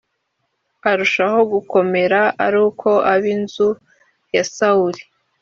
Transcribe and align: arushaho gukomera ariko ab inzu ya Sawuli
arushaho 0.89 1.39
gukomera 1.53 2.19
ariko 2.45 2.89
ab 3.11 3.23
inzu 3.35 3.69
ya 4.35 4.43
Sawuli 4.53 5.01